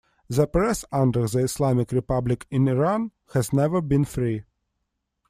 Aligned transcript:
The 0.31 0.47
press 0.47 0.83
under 0.91 1.27
the 1.27 1.43
Islamic 1.43 1.91
Republic 1.91 2.47
in 2.49 2.67
Iran 2.67 3.11
has 3.35 3.53
never 3.53 3.81
been 3.81 4.03
free. 4.03 4.45